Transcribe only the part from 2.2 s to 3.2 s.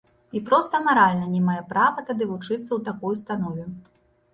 вучыцца ў такой